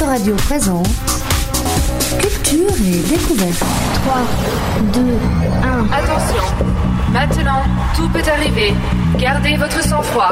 [0.00, 0.88] Autoradio présente
[2.18, 3.62] Culture et découverte.
[4.02, 4.16] 3,
[4.94, 5.00] 2,
[5.62, 5.92] 1.
[5.92, 6.42] Attention,
[7.12, 7.62] maintenant,
[7.94, 8.72] tout peut arriver.
[9.18, 10.30] Gardez votre sang-froid.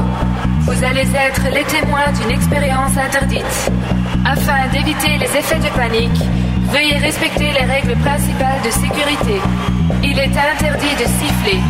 [0.62, 3.70] Vous allez être les témoins d'une expérience interdite.
[4.24, 6.22] Afin d'éviter les effets de panique,
[6.72, 9.38] veuillez respecter les règles principales de sécurité.
[10.02, 11.60] Il est interdit de siffler.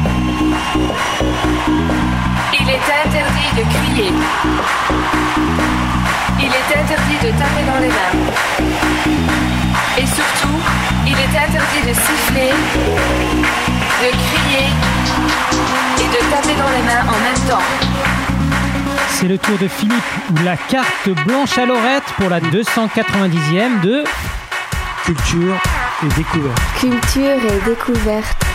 [2.60, 4.12] Il est interdit de crier.
[6.48, 8.14] Il est interdit de taper dans les mains.
[9.98, 10.56] Et surtout,
[11.06, 12.52] il est interdit de siffler,
[14.00, 14.68] de crier
[15.98, 17.64] et de taper dans les mains en même temps.
[19.10, 24.04] C'est le tour de Philippe ou la carte blanche à Lorette pour la 290e de
[25.04, 25.56] Culture
[26.02, 26.62] et découverte.
[26.80, 28.47] Culture et découverte.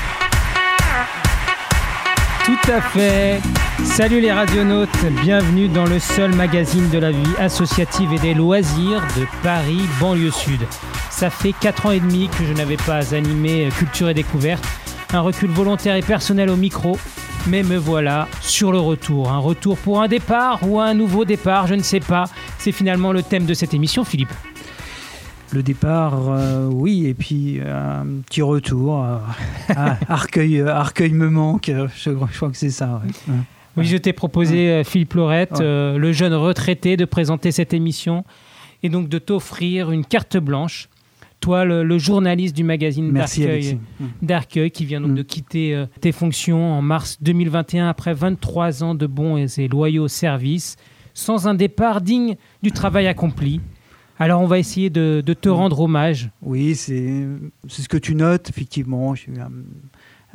[2.45, 3.41] Tout à fait.
[3.85, 4.89] Salut les radionautes,
[5.21, 10.29] bienvenue dans le seul magazine de la vie associative et des loisirs de Paris, banlieue
[10.29, 10.59] sud.
[11.09, 14.65] Ça fait 4 ans et demi que je n'avais pas animé Culture et Découverte,
[15.13, 16.97] un recul volontaire et personnel au micro,
[17.47, 19.31] mais me voilà sur le retour.
[19.31, 22.25] Un retour pour un départ ou un nouveau départ, je ne sais pas.
[22.57, 24.33] C'est finalement le thème de cette émission, Philippe.
[25.53, 29.03] Le départ, euh, oui, et puis euh, un petit retour.
[29.03, 29.17] euh,
[30.09, 33.01] Arcueil, euh, Arcueil me manque, euh, je, je crois que c'est ça.
[33.05, 33.33] ouais.
[33.77, 38.23] Oui, je t'ai proposé, euh, Philippe Laurette, euh, le jeune retraité, de présenter cette émission
[38.83, 40.89] et donc de t'offrir une carte blanche.
[41.39, 43.11] Toi, le, le journaliste du magazine
[44.21, 45.15] d'Arcueil, qui vient donc Mm.
[45.15, 50.07] de quitter euh, tes fonctions en mars 2021 après 23 ans de bons et loyaux
[50.07, 50.77] services,
[51.13, 53.59] sans un départ digne du travail accompli.
[54.23, 56.29] Alors, on va essayer de, de te rendre hommage.
[56.41, 57.25] Oui, c'est
[57.67, 59.15] ce que tu notes, effectivement.
[59.15, 59.51] J'ai eu un,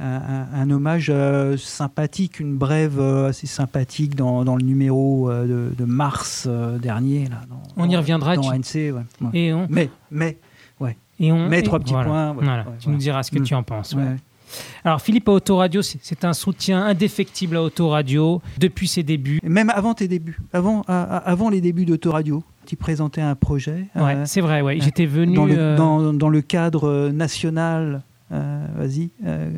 [0.05, 5.31] un- un- un hommage euh, sympathique, une brève euh, assez sympathique dans, dans le numéro
[5.31, 6.47] euh, de, de mars
[6.83, 7.25] dernier.
[7.31, 8.37] Là, dans- On y reviendra.
[8.37, 8.93] Dans tu- ANC, ouais.
[8.93, 9.31] ouais.
[9.33, 10.37] et on, Mais, mais,
[11.21, 12.09] et on, mais trois petits voilà.
[12.09, 12.29] points.
[12.31, 13.01] ouais, Voilà, ouais, tu nous ouais.
[13.01, 13.45] diras ce que Mm.
[13.45, 13.95] tu en penses.
[13.95, 14.03] ouais.
[14.03, 14.17] Ouais.
[14.85, 19.41] Alors Philippe à Autoradio, c'est un soutien indéfectible à Autoradio depuis ses débuts.
[19.43, 23.87] Même avant tes débuts, avant, à- avant les débuts d'Autoradio, tu présentais un projet.
[23.97, 24.77] Ouais, euh, c'est vrai, ouais.
[24.77, 25.35] euh, J'étais venu.
[25.35, 28.03] dans, le, euh, dans, dans le cadre national.
[28.31, 29.49] euh, Vas-y, euh,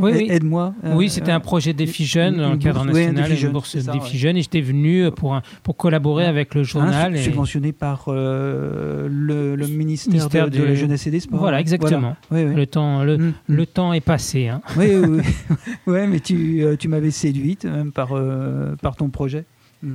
[0.00, 0.26] oui, a- oui.
[0.30, 0.74] aide-moi.
[0.82, 3.82] Oui, c'était un projet Défi une- Jeunes dans le cadre national, une Jeunes, bourse c'est
[3.82, 4.18] ça, Défi ouais.
[4.18, 6.28] Jeunes, et j'étais venu pour, un- pour collaborer Ouais.
[6.28, 7.14] avec le journal.
[7.14, 11.38] et- subventionné par le, le ministère, Ministère de, la Jeunesse et des Sports.
[11.38, 12.16] Voilà, exactement.
[12.32, 12.54] Oui, oui.
[12.54, 13.66] Le temps, le, Mm, le mm.
[13.66, 14.48] temps est passé.
[14.48, 14.60] hein.
[14.76, 14.88] Oui,
[15.86, 18.08] mais tu, tu m'avais séduite même par,
[18.82, 19.44] par ton projet.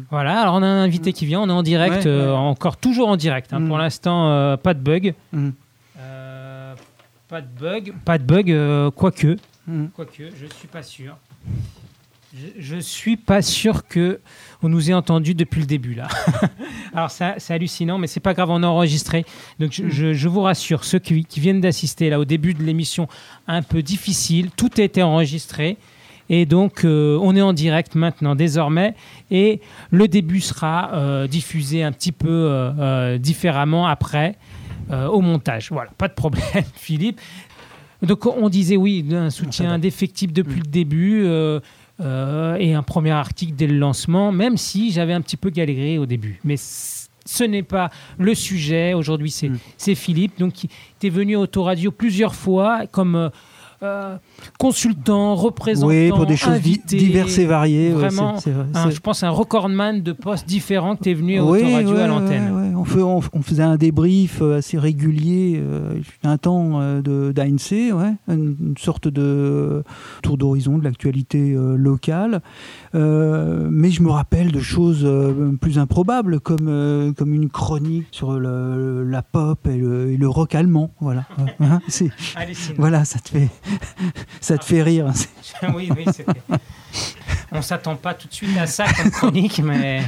[0.09, 2.38] Voilà, alors on a un invité qui vient, on est en direct, Ouais, euh, ouais.
[2.38, 3.52] encore toujours en direct.
[3.53, 3.59] hein.
[3.59, 3.68] Mm.
[3.68, 5.13] Pour l'instant, euh, pas de bug.
[5.34, 5.50] Mm.
[6.00, 6.74] Euh,
[7.28, 9.38] pas de bug, pas de bug, euh, quoique.
[9.68, 9.85] Mm.
[9.96, 11.18] Quoique, je suis pas sûr.
[12.34, 14.22] Je, je suis pas sûr que
[14.63, 16.08] on nous ait entendu depuis le début là.
[16.94, 19.25] Alors ça, c'est hallucinant, mais c'est pas grave, on a enregistré.
[19.59, 22.63] Donc je, je- je vous rassure, ceux qui, qui viennent d'assister là au début de
[22.63, 23.09] l'émission,
[23.47, 25.78] un peu difficile, tout a été enregistré.
[26.33, 28.95] Et donc, euh, on est en direct maintenant, désormais.
[29.31, 29.59] Et
[29.91, 34.37] le début sera euh, diffusé un petit peu euh, différemment après,
[34.89, 35.69] au montage.
[35.71, 36.43] Voilà, pas de problème,
[36.75, 37.19] Philippe.
[38.01, 39.73] Donc, on disait oui, un soutien va.
[39.73, 41.25] indéfectible depuis le début.
[41.99, 46.05] et un premier article dès le lancement, même si j'avais un petit peu galéré au
[46.05, 46.39] début.
[46.43, 48.93] Mais ce n'est pas le sujet.
[48.93, 49.95] Aujourd'hui, c'est Mm.
[49.95, 50.69] Philippe, donc qui
[51.03, 53.31] est venu à Autoradio plusieurs fois comme
[53.83, 54.17] euh,
[54.59, 56.97] consultant, représentant, Oui, pour des choses invité.
[56.97, 57.89] diverses et variées.
[57.89, 61.13] ouais, Vraiment, vrai, un- c'est- je pense un recordman de postes différents que tu es
[61.13, 62.70] venu Oui, Autoradio ouais, à l'antenne.
[62.81, 67.31] On, fait- on- on faisait un débrief euh, assez régulier, euh, un temps euh, de-
[67.31, 69.83] d'ANC, ouais, une, une sorte de
[70.23, 72.41] tour d'horizon de l'actualité euh, locale.
[72.93, 75.07] Mais je me rappelle de choses
[75.61, 80.55] plus improbables, comme, comme une chronique sur le- la pop et le, et le rock
[80.55, 80.91] allemand.
[80.99, 81.25] Voilà,
[81.59, 81.79] Hein,
[82.77, 83.49] voilà ça, te fait,
[84.41, 85.11] ça te fait rire.
[85.13, 85.29] C'est-
[85.75, 86.05] oui, oui,
[87.51, 90.01] On s'attend pas tout de suite à ça comme chronique, mais.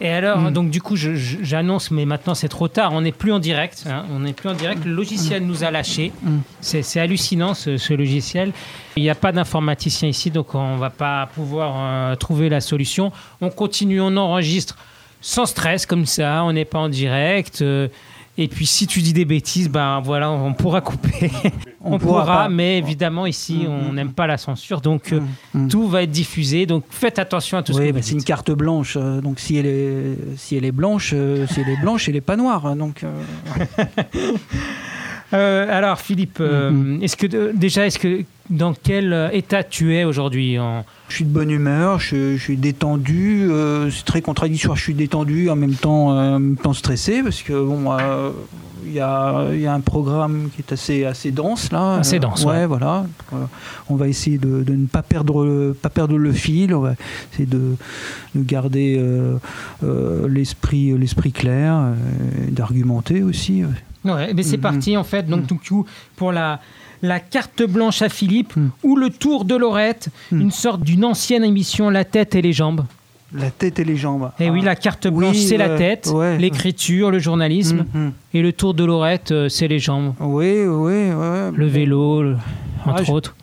[0.00, 0.50] Et alors, Mm.
[0.52, 2.92] donc du coup, j'annonce, mais maintenant c'est trop tard.
[2.92, 3.84] On n'est plus en direct.
[3.88, 4.84] hein, on n'est plus en direct.
[4.84, 6.12] Le logiciel nous a lâchés.
[6.22, 6.38] Mm.
[6.60, 8.52] C'est hallucinant ce, ce logiciel.
[8.96, 13.10] Il n'y a pas d'informaticien ici, donc on va pas pouvoir euh, trouver la solution.
[13.40, 14.76] On continue, on enregistre
[15.22, 16.42] sans stress comme ça.
[16.44, 17.62] On n'est pas en direct.
[17.62, 17.88] euh,
[18.38, 21.30] et puis si tu dis des bêtises, ben voilà, on pourra couper.
[21.82, 25.20] On, pourra, mais évidemment ici, Mm, on mm, n'aime pas la censure, donc euh,
[25.54, 25.68] Mm, mm.
[25.68, 26.66] tout va être diffusé.
[26.66, 28.96] Donc faites attention à tout ce Oui, que bah, c'est une carte blanche.
[29.00, 32.14] euh, donc si elle est, si elle est blanche, euh, si elle est blanche, elle
[32.14, 32.66] n'est pas noire.
[32.66, 33.84] hein, Donc, euh,
[35.34, 37.02] Euh, alors, Philippe, euh, Mhm.
[37.02, 40.84] est-ce que euh, déjà, est-ce que dans quel état tu es aujourd'hui en...
[41.08, 43.48] Je suis de bonne humeur, je, je suis détendu.
[43.50, 44.76] euh, c'est très contradictoire.
[44.76, 47.90] Je suis détendu en même temps, en même temps stressé parce que bon,
[48.86, 51.96] il y, a, il y a un programme qui est assez assez dense là.
[51.96, 52.66] Assez Euh, dense, ouais, ouais.
[52.66, 53.04] voilà.
[53.32, 53.36] Euh,
[53.88, 56.74] on va essayer de, de ne pas perdre le, pas perdre le fil.
[56.74, 56.94] On va
[57.32, 57.76] essayer de,
[58.34, 59.36] de garder euh,
[59.84, 61.94] euh, l'esprit l'esprit clair, euh,
[62.50, 63.64] d'argumenter aussi.
[64.04, 64.62] Ouais, mais c'est Mhm.
[64.62, 65.24] parti en fait.
[65.28, 65.84] Donc, du coup,
[66.16, 66.60] pour la,
[67.02, 68.70] la carte blanche à Philippe Mhm.
[68.84, 70.40] ou le tour de Lorette, Mhm.
[70.42, 72.84] une sorte d'une ancienne émission La tête et les jambes.
[73.34, 74.30] La tête et les jambes.
[74.38, 74.66] Et oui, Ah.
[74.66, 76.38] la carte Oui, blanche, c'est la ouais, tête, ouais.
[76.38, 77.84] l'écriture, le journalisme.
[77.92, 78.12] Mhm.
[78.34, 80.14] Et le tour de Lorette, euh, c'est les jambes.
[80.20, 81.50] Oui, oui, ouais.
[81.54, 82.36] Le vélo, le-
[82.84, 83.34] entre Ah, je- autres.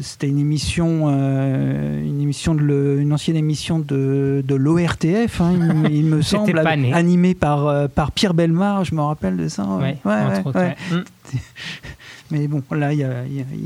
[0.00, 5.52] C'était une émission, euh, une émission de le- une ancienne émission de, de l'ORTF, hein,
[5.88, 6.58] il, il me semble,
[6.92, 9.64] animée par euh, par Pierre Belmar, je me rappelle de ça.
[9.80, 10.58] Ouais, entre autres.
[10.90, 11.04] Mm.
[12.36, 12.98] Mais bon, là, il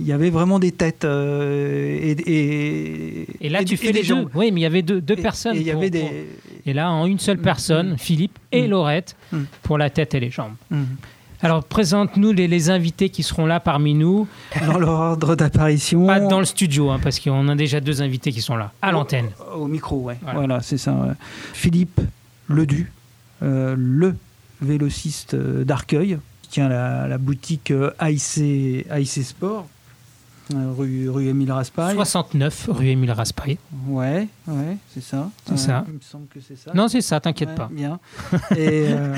[0.05, 4.25] y, avait vraiment des têtes euh, et, et Et là, et- tu fais les gens.
[4.25, 4.29] deux.
[4.35, 5.57] Oui, mais il y avait deux, personnes.
[5.57, 6.27] Et il y pour- avait pour- des.
[6.67, 7.99] Et là, en une seule personne, Mm.
[7.99, 8.71] Philippe et Mm.
[8.71, 9.39] Laurette Mm.
[9.63, 10.53] pour la tête et les jambes.
[11.41, 14.27] Alors, présente-nous les, les invités qui seront là parmi nous.
[14.67, 16.07] Dans leur ordre d'apparition.
[16.07, 18.93] Pas dans le studio, hein, parce qu'on a déjà deux invités qui sont là, à
[18.93, 19.31] l'antenne.
[19.57, 20.19] Au micro, ouais.
[20.21, 20.39] Voilà.
[20.39, 20.93] Voilà, c'est ça.
[20.93, 21.13] ouais.
[21.55, 22.01] Philippe
[22.49, 22.93] Ledu,
[23.43, 24.15] euh, le
[24.61, 29.67] vélociste euh, d'Arcueil, qui tient la, la boutique euh, AIC, AIC Sport,
[30.55, 31.95] euh, rue, rue Émile Raspail.
[31.95, 33.59] 69 rue Émile Raspail.
[33.87, 35.31] Ouais, ouais, c'est ça.
[35.45, 35.85] C'est Ouais, ça.
[35.89, 36.73] Il me semble que c'est ça.
[36.75, 37.69] Non, c'est ça, t'inquiète Ouais, pas.
[37.71, 38.01] Bien.
[38.57, 39.15] Et euh,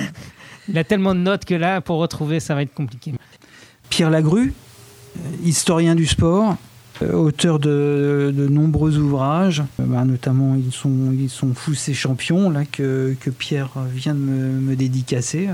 [0.69, 3.13] Il a tellement de notes que là, pour retrouver, ça va être compliqué.
[3.91, 4.53] Pierre Lagru,
[5.19, 6.57] euh, historien du sport,
[7.03, 12.51] auteur de, de nombreux ouvrages, euh, bah, notamment ils sont, ils sont fous ces champions
[12.51, 15.49] là, que, que Pierre vient de me, me dédicacer.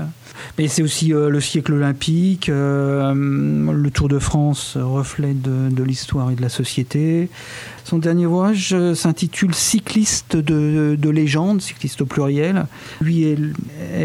[0.57, 5.83] Mais c'est aussi euh, le siècle olympique, euh, le Tour de France, euh, reflet de
[5.83, 7.29] l'histoire et de la société.
[7.87, 12.65] Son dernier ouvrage euh, s'intitule Cycliste de, de légende, cycliste au pluriel.
[12.99, 13.37] Lui est,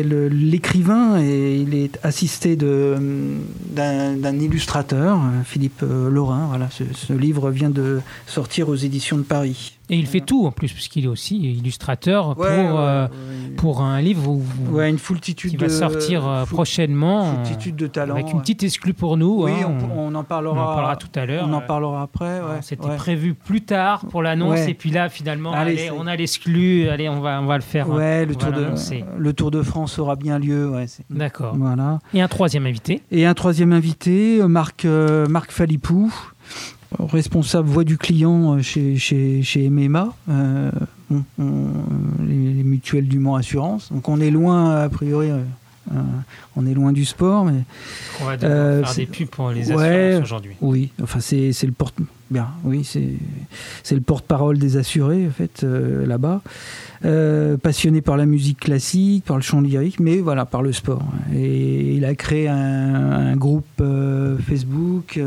[0.05, 6.47] l'écrivain et il est assisté d'un illustrateur, euh, Philippe euh, Laurin.
[6.47, 7.99] Voilà, ce, ce livre vient de
[8.29, 9.73] sortir aux éditions de Paris.
[9.93, 13.07] Et il fait tout en plus, puisqu'il est aussi illustrateur pour, euh,
[13.59, 17.27] pour un livre où- ouais, une foultitude qui va de- sortir euh, foul- prochainement.
[17.29, 18.15] euh, foultitude de talents.
[18.15, 19.45] Avec une petite exclue pour nous.
[19.45, 20.63] Oui, hein, on, on en on parlera.
[20.63, 21.47] en parlera tout à l'heure.
[21.47, 22.41] On en Euh, parlera après.
[22.63, 26.17] C'était prévu plus tard pour l'annonce et puis là finalement Allez, allez, c'est- on a
[26.17, 27.91] l'exclu, allez on va on va le faire.
[27.93, 28.25] hein.
[28.25, 28.67] Le on tour, de,
[29.19, 30.71] le Tour de France aura bien lieu.
[30.71, 31.55] Ouais, D'accord.
[31.57, 31.99] Voilà.
[32.15, 33.03] Et un troisième invité.
[33.11, 38.63] Et un troisième invité, euh, Marc, euh, Marc Falipou, euh, responsable voix du client euh,
[38.63, 40.71] chez, chez, chez MMA, euh,
[41.11, 41.23] on-
[42.27, 43.93] les, les mutuelles du Mans Assurance.
[43.93, 45.39] Donc on est loin, a priori, euh,
[45.93, 46.01] euh,
[46.57, 47.65] on est loin du sport, mais
[48.23, 50.05] On va devoir Euh, faire des pubs pour les Ouais.
[50.15, 50.53] assurances aujourd'hui.
[50.61, 51.97] oui, enfin c'est le porte
[52.31, 53.11] bien, oui c'est
[53.83, 56.41] c'est le porte-parole des assurés en fait euh, là-bas.
[57.63, 61.03] Passionné par la musique classique, par le chant lyrique, mais voilà par le sport.
[61.35, 62.55] Et il a créé un,
[63.33, 63.83] un groupe
[64.47, 65.19] Facebook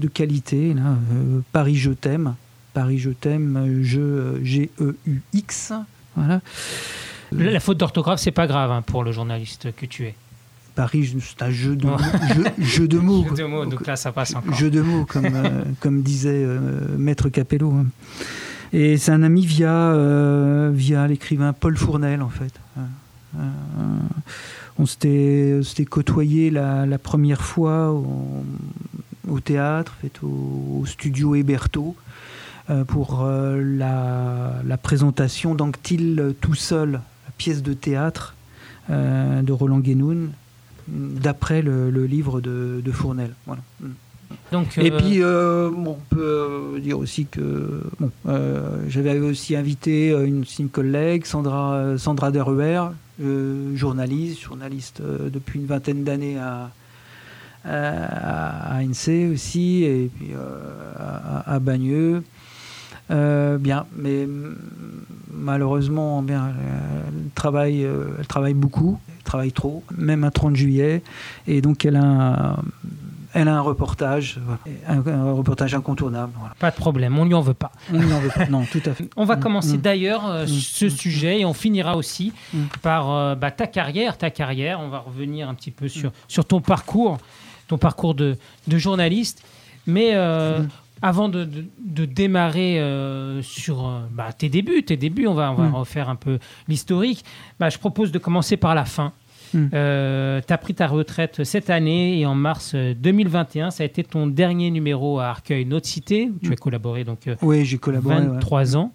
[0.00, 2.34] de qualité là, euh, Paris je t'aime,
[2.74, 5.72] Paris je t'aime, je euh, G E U X,
[6.16, 6.40] voilà.
[7.32, 10.14] La, la faute d'orthographe, c'est pas grave hein, pour le journaliste que tu es.
[10.74, 11.96] Paris, c'est un jeu de mots,
[12.34, 13.24] jeu, jeu de mots.
[13.28, 14.54] Jeu de mots, donc là ça passe encore.
[14.54, 17.72] Jeu de mots, comme, euh, comme disait euh, Maître Capello.
[17.72, 17.86] hein.
[18.72, 22.52] Et c'est un ami via, euh, via l'écrivain Paul Fournel, en fait.
[24.78, 27.92] On s'était côtoyé la, la première fois
[29.30, 31.96] au théâtre, fait, au, au studio Héberto,
[32.68, 38.34] euh, pour euh, la, la présentation d'Anctil tout seul, la pièce de théâtre
[38.90, 40.30] euh, de Roland Guénoun,
[40.88, 43.32] d'après le, le livre de, de Fournel.
[43.46, 43.62] Voilà.
[43.80, 43.88] Mm.
[44.52, 49.56] Donc, Et euh, puis, euh, bon, on peut dire aussi que bon, euh, j'avais aussi
[49.56, 52.80] invité une, une collègue, Sandra, Sandra Deruer,
[53.74, 56.70] journaliste, journaliste depuis une vingtaine d'années à,
[57.64, 62.22] à, à ANC aussi, et puis euh, à, à Bagneux.
[63.10, 64.28] Euh, bien, mais
[65.32, 70.56] malheureusement, bien, euh, elle travaille, euh, elle travaille beaucoup, elle travaille trop, même un 30
[70.56, 71.02] juillet,
[71.46, 72.56] et donc elle a un,
[73.34, 76.32] elle a un reportage, voilà, un, un reportage incontournable.
[76.38, 76.54] Voilà.
[76.58, 77.72] pas de problème, on lui en veut pas.
[77.92, 78.46] On n'en veut pas.
[78.46, 79.08] Non, tout à fait.
[79.16, 79.80] On va Mm, commencer mm.
[79.80, 82.32] d'ailleurs euh, Mm, ce sujet et on finira aussi
[82.82, 84.80] par euh, bah, ta carrière, ta carrière.
[84.80, 87.18] On va revenir un petit peu sur, sur ton parcours,
[87.70, 88.36] ton parcours de,
[88.68, 89.42] de journaliste.
[89.86, 90.68] Mais euh, Mm.
[91.02, 95.50] avant de, de- de démarrer euh, sur euh, bah, tes débuts, tes débuts, on va,
[95.52, 95.74] on va Mm.
[95.74, 97.24] refaire un peu l'historique.
[97.58, 99.12] Bah, je propose de commencer par la fin.
[99.54, 99.66] Mm.
[99.74, 103.86] Euh, tu as pris ta retraite cette année et en mars euh, 2021, ça a
[103.86, 106.52] été ton dernier numéro à Arcueil Notre Cité, où tu Mm.
[106.52, 108.16] as collaboré donc Oui, j'ai collaboré.
[108.16, 108.26] ouais.
[108.26, 108.92] 23 ans.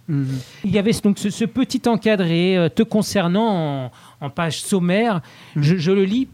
[0.63, 3.49] Il y avait donc ce, ce petit encadré te concernant
[3.85, 3.91] en,
[4.25, 5.21] en page sommaire.
[5.55, 5.61] Mm.
[5.63, 6.27] Je, je le lis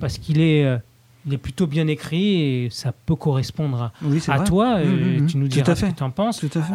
[0.00, 0.64] parce qu'il est,
[1.26, 4.76] il est plutôt bien écrit et ça peut correspondre à, Oui, toi.
[4.78, 5.26] euh, Mhm, mhm.
[5.26, 6.38] Tu nous diras ce que tu en penses.
[6.40, 6.74] Tout à fait.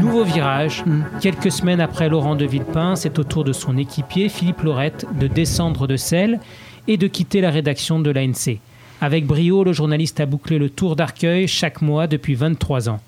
[0.00, 0.84] Nouveau virage.
[0.86, 1.02] Mm.
[1.20, 5.26] Quelques semaines après Laurent de Villepin, c'est au tour de son équipier, Philippe Laurette, de
[5.26, 6.40] descendre de selle
[6.86, 8.58] et de quitter la rédaction de l'ANC.
[9.00, 13.00] Avec brio, le journaliste a bouclé le tour d'Arcueil chaque mois depuis 23 ans.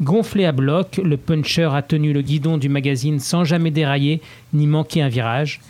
[0.00, 4.20] Gonflé à bloc, le puncher a tenu le guidon du magazine sans jamais dérailler
[4.52, 5.60] ni manquer un virage.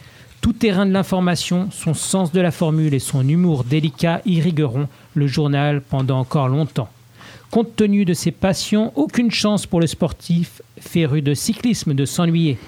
[0.42, 5.28] Tout terrain de l'information, son sens de la formule et son humour délicat irrigueront le
[5.28, 6.88] journal pendant encore longtemps.
[7.52, 12.58] Compte tenu de ses passions, aucune chance pour le sportif féru de cyclisme de s'ennuyer.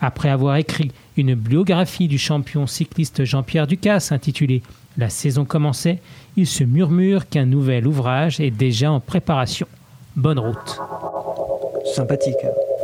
[0.00, 4.60] Après avoir écrit une biographie du champion cycliste Jean-Pierre Ducasse intitulée
[4.98, 6.00] La saison commençait,
[6.36, 9.68] il se murmure qu'un nouvel ouvrage est déjà en préparation.
[10.16, 10.80] Bonne route.
[11.84, 12.34] Sympathique.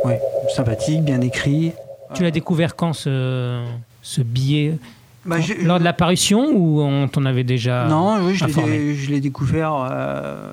[0.05, 0.13] Oui,
[0.55, 1.73] sympathique, bien écrit.
[2.13, 3.65] Tu l'as découvert quand ce,
[4.09, 4.77] ce billet
[5.25, 8.77] Bah, Quand- Lors de l'apparition ou on t'en avait déjà Non, oui, je l'ai informé
[8.77, 10.51] dé- je l'ai découvert euh,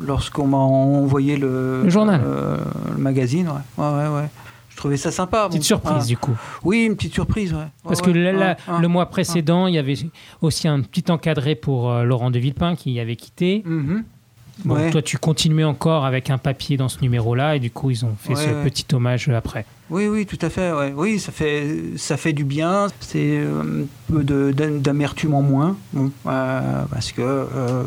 [0.00, 2.20] lorsqu'on m'a envoyé le, Le journal.
[2.24, 2.56] euh,
[2.94, 3.48] le magazine.
[3.48, 3.84] Ouais.
[3.84, 4.28] Ouais, ouais, ouais.
[4.70, 5.46] Je trouvais ça sympa.
[5.48, 6.36] Petite Bon, surprise ah, du coup.
[6.62, 7.52] Oui, une petite surprise.
[7.52, 7.66] Ouais.
[7.84, 9.96] Parce que le mois précédent, il y avait
[10.40, 13.64] aussi un petit encadré pour euh, Laurent de Villepin qui avait quitté.
[14.64, 14.90] Bon, Ouais.
[14.90, 18.14] Toi, tu continuais encore avec un papier dans ce numéro-là et du coup, ils ont
[18.18, 18.62] fait Ouais, ce ouais.
[18.64, 19.64] petit hommage après.
[19.92, 20.72] Oui, oui, tout à fait.
[20.72, 20.92] Ouais.
[20.96, 22.86] Oui, ça fait, ça fait du bien.
[23.00, 24.24] C'est un peu
[24.80, 25.76] d'amertume en moins.
[25.92, 27.20] Bon, euh, parce que.
[27.22, 27.82] Euh,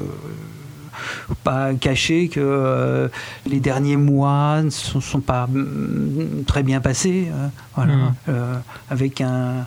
[1.27, 3.09] faut pas cacher que euh,
[3.45, 7.27] les derniers mois ne sont, sont pas mm, très bien passés.
[7.33, 7.93] euh, voilà.
[8.29, 8.55] Euh,
[8.89, 9.65] avec un.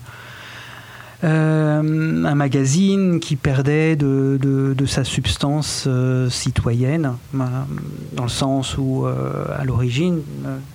[1.24, 8.76] euh, un magazine qui perdait de, de- de sa substance euh, citoyenne, dans le sens
[8.78, 10.20] où, euh, à l'origine,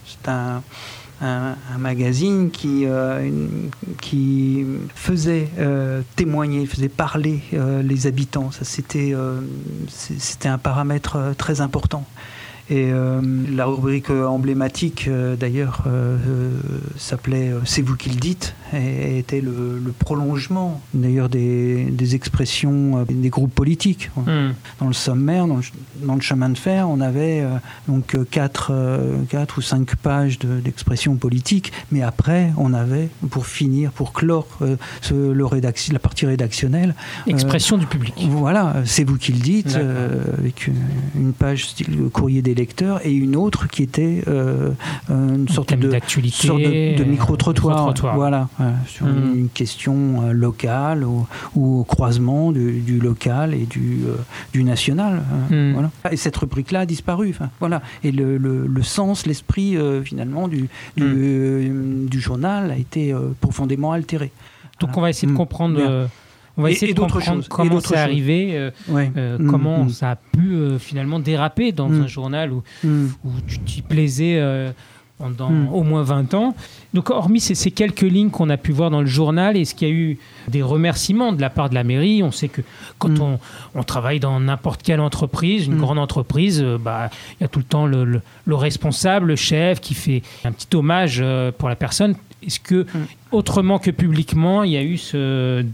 [0.05, 0.62] c'est un,
[1.23, 3.29] un- magazine qui, euh,
[4.95, 8.51] faisait euh, témoigner, faisait parler euh, les habitants.
[8.61, 9.13] C'était,
[10.49, 12.05] un paramètre très important.
[12.73, 13.21] Et euh,
[13.55, 15.83] la rubrique euh, emblématique, euh, d'ailleurs,
[16.97, 23.05] s'appelait C'est vous qui le dites, et était le, le prolongement, d'ailleurs, des, des expressions
[23.07, 24.09] des groupes politiques.
[24.15, 24.53] Hmm.
[24.79, 25.63] Dans le sommaire, dans le,
[26.07, 27.43] dans le chemin de fer, on avait
[27.87, 33.09] donc euh, quatre, euh, quatre ou cinq pages de- d'expressions politiques, mais après, on avait,
[33.29, 34.47] pour finir, pour clore
[35.01, 36.95] ce- le rédac- la partie rédactionnelle,
[37.27, 38.13] Expression du public.
[38.31, 39.77] voilà, c'est vous qui le dites,
[40.39, 40.75] avec une,
[41.15, 44.72] une page style courrier des lecteurs et une autre qui était euh,
[45.10, 45.91] euh, une sorte de,
[46.32, 47.75] sorte de, de euh, micro-trottoir.
[47.77, 48.15] micro-trottoir.
[48.15, 49.34] Voilà, euh, sur Mhm.
[49.36, 54.15] une, question euh, locale ou, ou au croisement du, du local et du, euh,
[54.53, 55.22] du national.
[55.51, 55.74] euh, Mhm.
[55.74, 55.89] voilà.
[56.12, 57.36] Et cette rubrique-là a disparu.
[57.60, 57.82] voilà.
[58.03, 63.13] Et le, le- le sens, l'esprit euh, finalement du, du, euh, du journal a été
[63.13, 64.32] euh, profondément altéré.
[64.79, 64.98] Donc Voilà.
[64.98, 65.79] on va essayer de comprendre.
[66.57, 69.12] On va essayer et de d'autres comprendre choses, comment c'est arrivé, euh, Ouais.
[69.17, 69.89] euh, Mhm, comment mhm.
[69.89, 72.01] ça a pu euh, finalement déraper dans Mm.
[72.03, 74.72] un journal où, où tu t'y plaisais euh,
[75.17, 75.69] pendant Mm.
[75.74, 76.55] au moins 20 ans.
[76.93, 79.88] Donc, hormis ces, ces quelques lignes qu'on a pu voir dans le journal, est-ce qu'il
[79.88, 80.17] y a eu
[80.48, 82.22] des remerciements de la part de la mairie?
[82.22, 82.62] On sait que
[83.00, 83.22] quand Mm.
[83.22, 83.39] on,
[83.74, 85.81] on travaille dans n'importe quelle entreprise, une Mm.
[85.81, 89.36] grande entreprise, euh, bah, il y a tout le temps le, le- le responsable, le
[89.36, 92.13] chef qui fait un petit hommage euh, pour la personne.
[92.45, 92.86] Est-ce que,
[93.31, 95.65] autrement que publiquement, il y a eu ce-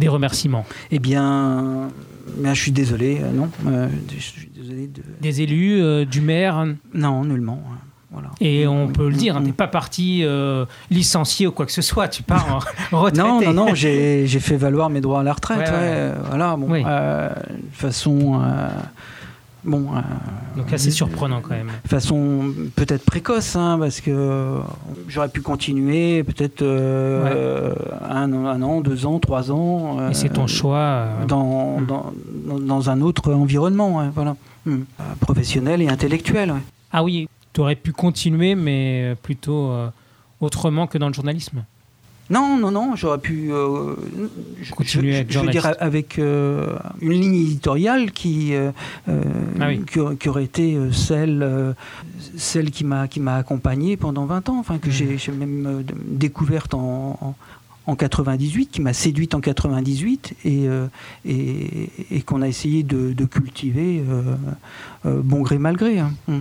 [0.00, 1.88] des remerciements Eh bien,
[2.36, 3.48] bien, je suis désolé, euh, non.
[3.68, 5.02] euh, je suis désolé de...
[5.20, 7.62] Des élus, euh, du maire Non, nullement.
[8.12, 8.30] Voilà.
[8.40, 9.44] Et on peut le dire, hein, Mm.
[9.44, 13.08] t'es pas parti euh, licencié ou quoi que ce soit, tu pars en.
[13.12, 15.60] Non, non, non, j'ai fait valoir mes droits à la retraite.
[15.60, 16.12] Ouais, ouais, ouais.
[16.28, 16.82] Voilà, bon, Oui.
[16.84, 18.40] euh, de façon.
[18.42, 18.68] euh,
[19.64, 19.86] bon.
[19.94, 20.00] euh,
[20.56, 21.70] Donc assez surprenant quand même.
[21.84, 24.58] de façon peut-être précoce, hein, parce que
[25.08, 27.74] j'aurais pu continuer peut-être euh,
[28.08, 30.08] un, an- un an, deux ans, trois ans.
[30.10, 31.06] Et c'est ton euh, choix.
[31.28, 31.86] Dans, Mm.
[31.86, 32.12] dans,
[32.58, 34.36] dans- un autre environnement, voilà.
[34.66, 34.72] Mm.
[34.72, 36.50] Euh, Professionnel et intellectuel.
[36.52, 36.60] ouais.
[36.92, 39.72] Ah oui, tu aurais pu continuer, mais plutôt
[40.40, 41.62] autrement que dans le journalisme.
[42.30, 43.94] Non, non, non, j'aurais pu euh,
[44.76, 48.70] Continuer je, je veux dire avec euh, une ligne éditoriale qui, euh,
[49.58, 49.80] Ah oui.
[49.90, 51.74] qui, aurait- qui aurait été celle,
[52.36, 55.18] celle qui m'a qui m'a accompagné pendant 20 ans, enfin que Mhm.
[55.18, 57.34] j'ai même découverte en, en,
[57.86, 60.86] en 98, qui m'a séduite en 98 et, euh,
[61.24, 64.22] et, et qu'on a essayé de, de cultiver euh,
[65.06, 65.98] euh, bon gré mal gré.
[65.98, 66.12] hein.
[66.28, 66.38] Mm.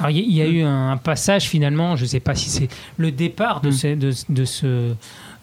[0.00, 2.68] Alors, il y, y, a eu un, passage finalement, je ne sais pas si c'est
[2.98, 3.72] le départ de, Mm.
[3.72, 4.92] ce, de, de ce.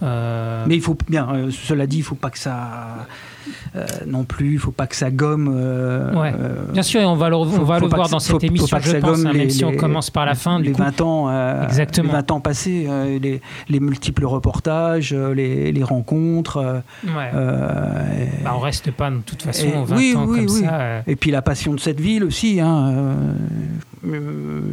[0.03, 3.07] Euh, Mais il faut bien, euh, cela dit, il faut pas que ça
[3.75, 5.47] euh, non plus, il faut pas que ça gomme.
[6.15, 6.33] Ouais.
[6.73, 8.39] Bien sûr, et on va le, on faut- va faut le voir dans cette faut
[8.39, 10.25] émission, pas que je ça pense, gomme hein, les- même si on les- commence par
[10.25, 10.57] la fin.
[10.59, 12.07] les Du coup, 20 ans, Exactement.
[12.07, 12.87] les 20 ans passés,
[13.21, 16.81] les, les multiples reportages, les, rencontres.
[17.03, 17.31] ouais.
[18.43, 20.61] Bah, on reste pas de toute façon et- 20 oui, ans oui, comme oui.
[20.63, 21.01] ça.
[21.07, 22.59] Et puis la passion de cette ville aussi.
[22.59, 22.93] hein,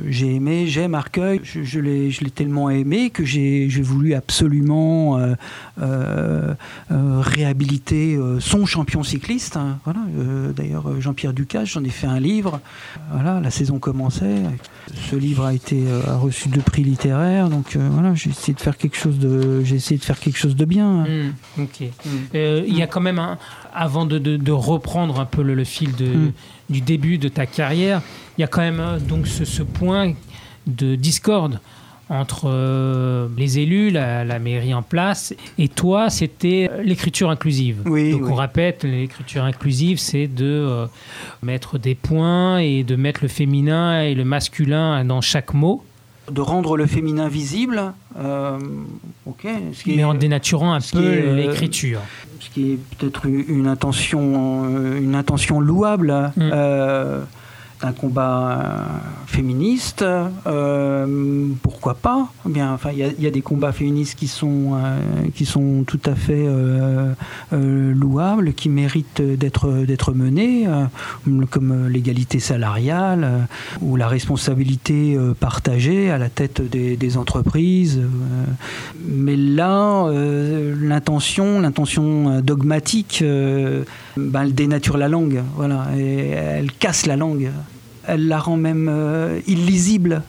[0.08, 1.40] j'ai aimé, j'aime Arcueil.
[1.42, 5.34] Je, je l'ai, tellement aimé que j'ai, voulu absolument euh,
[5.80, 6.54] euh,
[6.90, 9.56] euh, réhabiliter euh, son champion cycliste.
[9.56, 10.00] hein, voilà.
[10.18, 12.60] euh, d'ailleurs, euh, Jean-Pierre Ducasse, j'en ai fait un livre.
[13.12, 14.42] Voilà, la saison commençait.
[15.10, 17.48] Ce livre a été euh, a reçu deux prix littéraires.
[17.48, 20.38] Donc euh, voilà, j'ai essayé de faire quelque chose de, j'ai essayé de faire quelque
[20.38, 21.04] chose de bien.
[21.04, 21.82] hmm, ok.
[22.34, 23.38] Euh, Il y a quand même un,
[23.74, 26.32] avant de, de- de reprendre un peu le, le fil de, Mm.
[26.70, 28.02] du début de ta carrière,
[28.38, 30.12] il y a quand même euh, donc ce, ce point
[30.66, 31.60] de discorde
[32.08, 37.78] entre euh, les élus, la, la mairie en place, et toi, c'était euh, l'écriture inclusive.
[37.86, 38.28] Oui, donc oui.
[38.30, 40.86] on répète, l'écriture inclusive, c'est de euh,
[41.42, 45.82] mettre des points et de mettre le féminin et le masculin dans chaque mot,
[46.30, 47.94] De rendre le féminin visible.
[48.18, 48.58] euh,
[49.24, 49.46] ok.
[49.72, 52.00] Ce qui mais est- en dénaturant un peu l'écriture.
[52.40, 56.50] ce qui est peut-être une intention, une intention louable Mm.
[57.82, 58.84] D'un combat euh,
[59.26, 60.04] féministe.
[60.46, 62.28] euh, pourquoi pas?
[62.46, 65.00] Eh Bien, enfin, il y, a- des combats féministes qui sont euh,
[65.34, 66.46] qui sont tout à fait
[67.50, 70.68] louables, qui méritent d'être d'être menés,
[71.50, 73.48] comme l'égalité salariale
[73.80, 78.00] ou la responsabilité partagée à la tête des, entreprises.
[79.06, 83.24] mais là, l'intention, l'intention dogmatique,
[84.16, 87.50] ben, elle dénature la langue, voilà, et elle casse la langue.
[88.06, 90.22] Elle la rend même euh, illisible,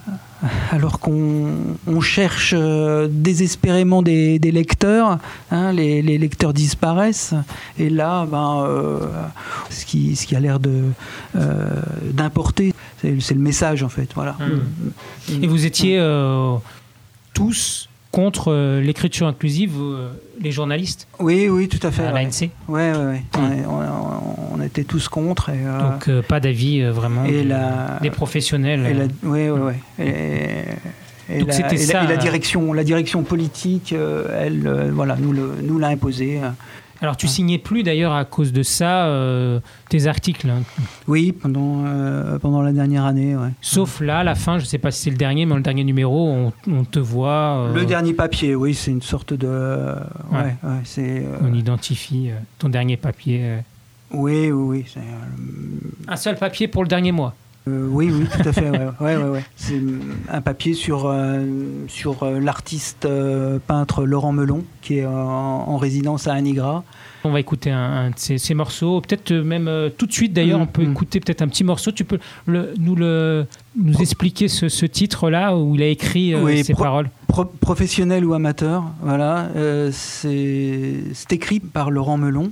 [0.72, 5.18] alors qu'on on cherche euh, désespérément des, lecteurs.
[5.52, 7.34] hein, les, lecteurs disparaissent,
[7.80, 9.00] et là, ben, euh,
[9.70, 10.60] ce, qui, a l'air
[12.14, 14.38] d'importer, c'est le message en fait, voilà.
[15.42, 16.00] Et vous étiez
[17.34, 22.04] tous contre euh, l'écriture inclusive, euh, les journalistes Oui, oui, tout à fait.
[22.06, 22.24] à ouais.
[22.24, 22.52] l'ANC.
[22.70, 23.24] Ouais, ouais, ouais.
[23.36, 25.50] On, est- on- on était tous contre.
[25.50, 28.86] Et, euh, Donc euh, pas d'avis euh, vraiment et la- des professionnels.
[28.86, 29.80] et la, ouais, ouais, ouais.
[31.28, 35.56] Et, Donc la, et la- ça, la direction, la direction politique, elle, voilà, nous le-
[35.64, 36.40] nous l'a imposé.
[37.04, 40.62] Alors tu signais plus d'ailleurs à cause de ça euh, tes articles, hein.
[41.08, 43.36] Oui, pendant euh, pendant la dernière année.
[43.36, 43.50] Ouais.
[43.62, 45.64] sauf là, à la fin, je sais pas si c'est le dernier, mais dans le
[45.64, 49.48] dernier numéro, on, on te voit, euh, Le dernier papier, oui, c'est une sorte de.
[50.32, 50.56] Ouais, Ouais.
[50.64, 51.26] ouais, c'est.
[51.42, 53.58] on identifie ton dernier papier.
[54.12, 54.86] oui, oui, oui.
[54.88, 55.02] c'est,
[56.08, 57.36] Un seul papier pour le dernier mois.
[57.68, 58.70] Euh, oui, oui, tout à fait.
[58.70, 59.44] ouais, ouais, ouais, ouais.
[59.56, 59.82] C'est
[60.30, 61.46] un papier sur, euh,
[61.88, 66.84] sur euh, l'artiste euh, peintre Laurent Melon, qui est en, en résidence à Anigra.
[67.24, 70.86] On va écouter un, de morceaux, peut-être même tout de suite d'ailleurs, Mm, on peut
[70.86, 70.92] mm.
[70.92, 71.92] écouter peut-être un petit morceau.
[71.94, 73.46] Tu peux le, nous, le,
[73.78, 77.10] nous expliquer ce, ce titre-là où il a écrit Oui, ces pro- paroles?
[77.28, 79.48] Pro- professionnel ou amateur, voilà.
[79.92, 82.52] c'est écrit par Laurent Melon.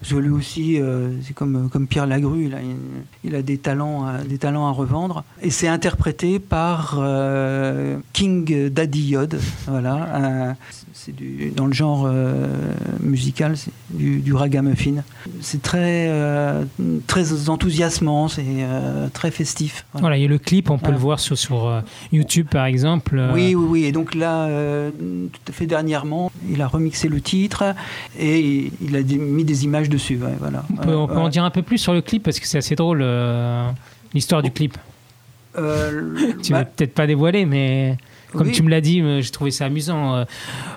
[0.00, 3.42] Parce que lui aussi, euh, c'est comme, comme Pierre Lagrue, il a, une- il a
[3.42, 5.24] des, talents, à- des talents à revendre.
[5.42, 9.40] Et c'est interprété par euh, King Daddy Yod.
[9.66, 10.56] Voilà, un-
[10.92, 12.46] c'est du- dans le genre euh,
[13.00, 15.02] musical, c'est du, du ragamuffin.
[15.40, 16.64] C'est très, euh,
[17.08, 19.84] très enthousiasmant, c'est euh, très festif.
[19.92, 20.02] Voilà.
[20.02, 21.80] Voilà, il y a le clip, on peut le voir sur, sur euh,
[22.12, 23.16] YouTube par exemple.
[23.18, 23.84] euh, Oui, oui, oui.
[23.84, 24.90] Et donc là, euh,
[25.32, 27.74] tout à fait dernièrement, il a remixé le titre
[28.18, 30.16] et il a mis des images dessus.
[30.16, 30.64] ouais, voilà.
[30.72, 32.58] On peut, on peut en dire un peu plus sur le clip parce que c'est
[32.58, 33.68] assez drôle euh,
[34.14, 34.76] l'histoire du clip.
[35.56, 37.96] Euh, Tu bah, veux peut-être pas dévoiler, mais
[38.32, 38.52] comme Oui.
[38.52, 40.16] tu me l'as dit, euh, j'ai trouvé ça amusant.
[40.16, 40.24] Euh,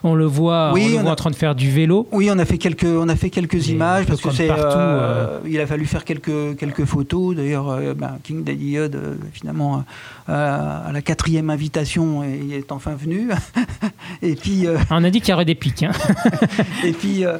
[0.03, 2.07] On le voit, Oui, on le on voit a- en train de faire du vélo.
[2.11, 4.63] oui, on a fait quelques, on a fait quelques Et images parce que c'est, partout,
[4.77, 7.35] euh, il a fallu faire quelques quelques photos.
[7.35, 9.83] D'ailleurs, euh, ben, King Daddy Yod, euh, finalement,
[10.29, 13.29] euh, à la quatrième invitation, il est enfin venu.
[14.21, 15.83] et puis, euh, Ah, On a dit qu'il y aurait des pics.
[15.83, 15.91] hein.
[16.83, 17.37] Et puis, euh,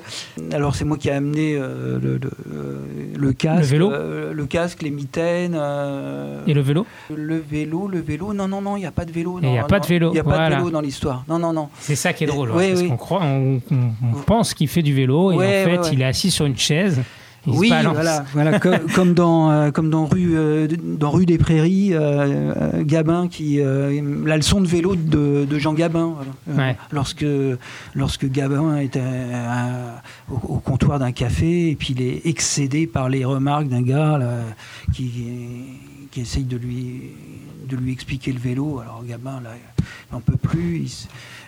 [0.52, 2.76] alors c'est moi qui ai amené euh, le, le, euh,
[3.18, 6.86] le casque, Le vélo euh, le casque, les mitaines, euh, Et le vélo?
[7.16, 8.34] le vélo, le vélo.
[8.34, 9.40] Non, non, non, il n'y a pas de vélo.
[9.42, 10.50] Il y a non, pas de vélo, Il n'y a pas voilà.
[10.50, 11.24] de vélo dans l'histoire.
[11.30, 11.70] Non, non, non.
[11.80, 12.52] C'est ça qui est Et- drôle.
[12.56, 12.90] oui, parce oui.
[12.90, 13.60] qu'on croit, on,
[14.26, 17.02] pense qu'il fait du vélo et en fait, il est assis sur une chaise.
[17.48, 21.40] Il oui, voilà, voilà co- comme, dans euh, comme dans rue euh, dans rue des
[21.40, 26.14] Prairies, euh, euh, Gabin qui euh, la leçon de vélo de, de Jean Gabin.
[26.16, 26.32] voilà.
[26.68, 26.78] Euh, Ouais.
[26.92, 27.26] Lorsque
[27.96, 29.96] lorsque Gabin euh,
[30.32, 34.20] au, au comptoir d'un café et puis il est excédé par les remarques d'un gars
[34.20, 34.30] là,
[34.94, 35.10] qui
[36.12, 37.02] qui essaye de lui
[37.72, 38.80] de lui expliquer le vélo.
[38.80, 40.78] Alors, gamin, là, il n'en peut plus.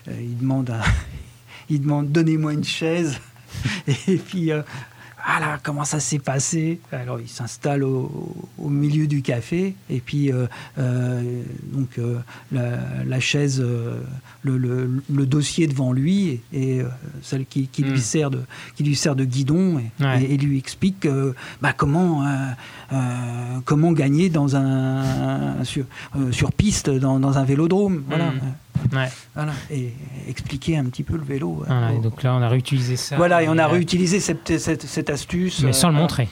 [0.08, 0.82] Il, euh, demande, à-
[1.70, 3.20] il demande donnez-moi une chaise.
[4.08, 4.62] Et puis, euh,
[5.26, 9.76] voilà, comment ça s'est passé Alors, il s'installe au, au milieu du café.
[9.90, 11.22] Et puis, euh, euh,
[11.72, 12.18] donc, euh,
[12.52, 13.62] la, la chaise,
[14.44, 16.82] le, le- le dossier devant lui, et,
[17.22, 18.42] celle qui, qui lui sert de,
[18.76, 20.24] qui lui sert de guidon, et, Ouais.
[20.24, 21.08] et- et lui explique
[21.62, 22.24] bah, comment,
[23.66, 25.86] comment gagner dans un, sur,
[26.32, 28.04] sur piste dans, dans un vélodrome.
[28.08, 28.32] Voilà.
[28.32, 28.40] Mm.
[28.78, 29.10] Euh, Ouais.
[29.36, 29.52] voilà.
[29.72, 29.94] Et
[30.28, 31.62] expliquer un petit peu le vélo.
[31.62, 33.16] euh, Voilà, et donc là, on a réutilisé ça.
[33.18, 35.62] voilà, et on a euh, réutilisé cette, cette, cette astuce.
[35.64, 36.28] Mais sans le euh, montrer.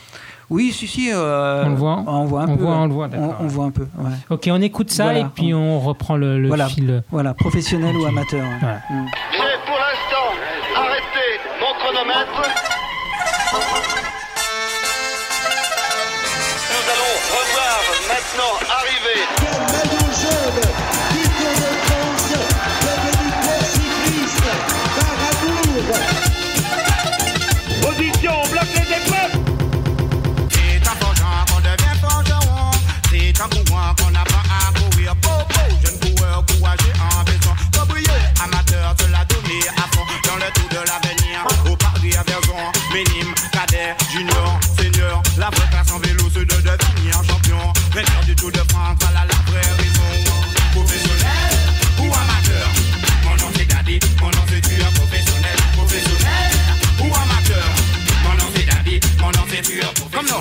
[0.50, 1.10] Oui, si, si.
[1.14, 2.64] euh, On le voit On voit un On peu.
[2.64, 2.78] voit, ouais.
[2.82, 3.36] on le voit, d'accord.
[3.40, 3.84] On, on voit un peu.
[4.00, 4.12] ouais.
[4.30, 5.20] Ok, on écoute ça Voilà.
[5.20, 6.68] et puis on reprend le, le Voilà.
[6.68, 7.04] fil.
[7.10, 8.42] Voilà, professionnel ou amateur.
[8.42, 8.58] ouais.
[8.60, 8.82] Voilà.
[8.90, 9.06] Mm.
[9.32, 10.28] J'ai pour l'instant
[10.76, 11.26] arrêté
[11.62, 12.42] mon chronomètre.
[16.72, 19.20] Nous allons revoir maintenant arriver
[19.72, 21.31] maillot jaune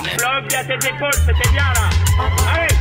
[0.01, 1.89] Bloc, il y a tes épaules, c'était bien là
[2.53, 2.75] Allez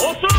[0.00, 0.30] On saute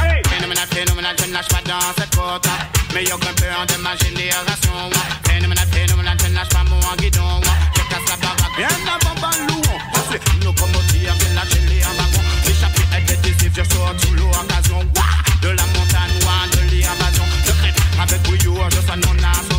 [0.00, 2.48] Allez Phénoménal, phénoménal, je ne lâche pas dans cette côte.
[2.94, 4.90] Meilleur grimpeur de ma génération.
[5.24, 7.40] Phénoménal, phénoménal, je ne lâche pas mon guidon.
[7.76, 9.62] Je casse la baraque bien avant Balou.
[9.94, 12.26] Je suis une locomotive, je lâche les wagons.
[12.46, 14.80] L'échappée est décisif, je sors sous l'occasion.
[15.42, 16.18] De la montagne
[16.52, 17.24] de l'invasion.
[17.46, 19.49] Je crève avec brio, je sonne mon ascension.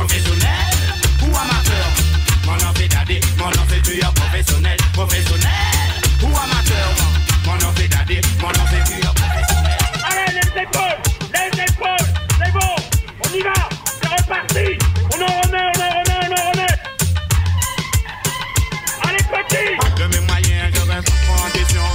[0.00, 0.72] Professionnel
[1.20, 1.88] ou amateur
[2.46, 4.78] Mon nom c'est Daddy, mon nom c'est tueur professionnel.
[4.94, 5.50] Professionnel
[6.22, 6.94] ou amateur
[7.44, 9.78] Mon nom c'est Daddy, mon nom c'est tueur professionnel.
[10.08, 10.96] Allez, les épaules
[11.34, 12.06] Les épaules
[12.38, 12.74] C'est bon
[13.26, 13.52] On y va
[13.84, 14.78] C'est reparti
[15.12, 16.74] On en remet, on en remet, on en remet
[19.06, 21.88] Allez, petit De mes moyens, je reste en condition.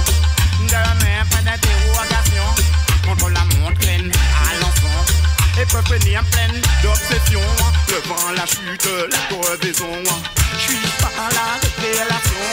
[0.60, 2.46] De mes pas d'interrogation.
[3.04, 5.02] Contre la montre à l'enfant.
[5.60, 6.45] Et peut venir d'obsession.
[8.06, 9.98] Devant la chute, la crevaison.
[10.54, 12.46] Je suis pas la révélation.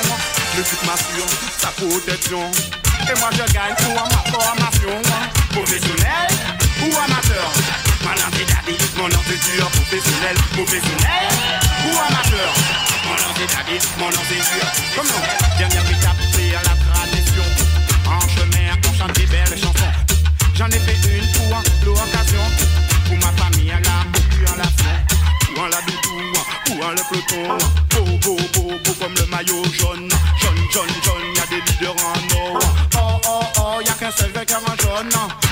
[0.57, 2.49] Le but m'assure sa protection.
[3.05, 4.97] Et moi je gagne pour ma formation.
[5.51, 6.29] Professionnel
[6.81, 7.51] ou amateur
[8.01, 9.69] Mon Daddy, mon dur.
[9.69, 11.29] Professionnel, professionnel
[11.85, 12.53] ou amateur
[13.05, 14.17] Mon Daddy, mon dur.
[14.95, 15.21] Comme non,
[15.59, 17.45] dernière étape, c'est la tradition.
[18.07, 19.93] En chemin, on chante des belles chansons.
[20.55, 22.22] J'en ai fait une pour l'occasion.
[25.69, 26.33] La doudou,
[26.65, 27.57] pour le peloton?
[27.89, 30.09] Beau, beau, beau, beau comme le maillot jaune.
[30.41, 32.59] Jaune, jaune, jaune, y a des leaders en or.
[32.97, 35.42] Oh, oh, oh, y a qu'un seul vainqueur en jaune.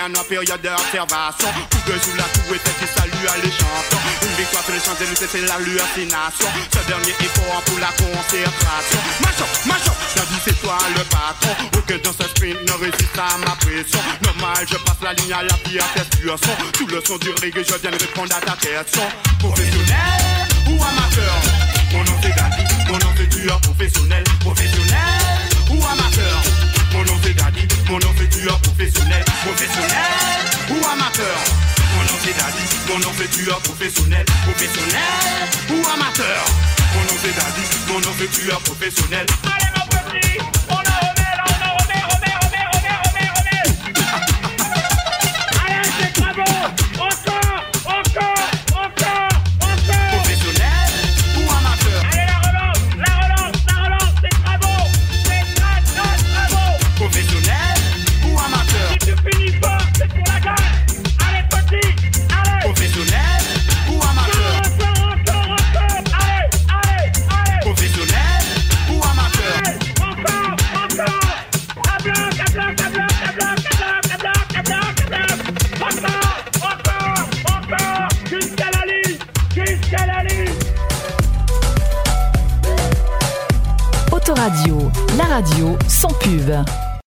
[0.00, 1.48] En période d'observation.
[1.70, 3.52] Tout de sous la tour était qui salue à les.
[4.26, 6.48] Une victoire sur les Champs-Élysées, c'est la hallucination.
[6.72, 9.00] Ce dernier effort pour la consécration.
[9.20, 11.54] Macho, macho, t'as dit c'est toi le patron.
[11.78, 14.00] Aucun dans ce sprint ne résiste à ma pression.
[14.22, 16.36] Normal, je passe la ligne à la pire question.
[16.72, 19.06] Tout le son du reggae, je viens de répondre à ta question.
[19.38, 21.36] Professionnel ou amateur?
[21.92, 24.24] Mon nom c'est Daddy, mon nom c'est tueur professionnel.
[24.40, 26.53] Professionnel ou amateur?
[27.88, 30.04] Mon nom c'est tueur professionnel, professionnel
[30.70, 31.38] ou amateur.
[31.96, 33.12] Mon nom c'est Daddy, mon nom
[33.60, 35.04] professionnel, professionnel
[35.70, 36.44] ou amateur.
[36.94, 39.26] Mon nom c'est Daddy, mon nom c'est professionnel.